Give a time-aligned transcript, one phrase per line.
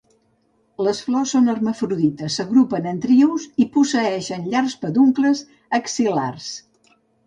[0.87, 5.49] Les flors són hermafrodites, s'agrupen en trios i posseeixen llargs peduncles
[5.83, 6.55] axil·lars.